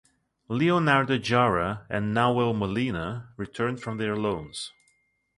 [0.47, 4.71] Leonardo Jara and Nahuel Molina returned from their loans.